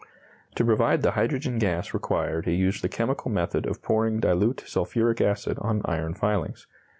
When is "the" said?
1.03-1.11, 2.83-2.89